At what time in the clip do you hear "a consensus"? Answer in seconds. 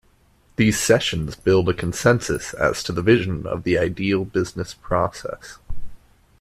1.69-2.55